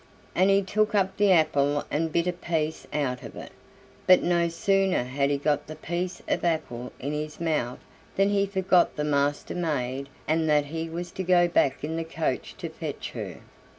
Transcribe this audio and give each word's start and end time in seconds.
And 0.33 0.49
he 0.49 0.63
took 0.63 0.95
up 0.95 1.15
the 1.17 1.31
apple 1.31 1.85
and 1.91 2.11
bit 2.11 2.25
a 2.25 2.33
piece 2.33 2.87
out 2.91 3.21
of 3.21 3.35
it. 3.35 3.51
But 4.07 4.23
no 4.23 4.47
sooner 4.47 5.03
had 5.03 5.29
he 5.29 5.37
got 5.37 5.67
the 5.67 5.75
piece 5.75 6.23
of 6.27 6.43
apple 6.43 6.91
in 6.99 7.13
his 7.13 7.39
mouth 7.39 7.77
than 8.15 8.29
he 8.31 8.47
forgot 8.47 8.95
the 8.95 9.03
Master 9.03 9.53
maid 9.53 10.09
and 10.27 10.49
that 10.49 10.65
he 10.65 10.89
was 10.89 11.11
to 11.11 11.23
go 11.23 11.47
back 11.47 11.83
in 11.83 11.97
the 11.97 12.03
coach 12.03 12.55
to 12.57 12.69
fetch 12.69 13.11
her. 13.11 13.41